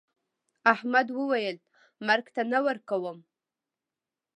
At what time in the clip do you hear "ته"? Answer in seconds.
2.35-2.41